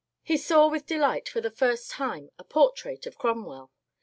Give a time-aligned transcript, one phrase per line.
[0.23, 3.71] He saw with delight for the first time a portrait of Cromwell.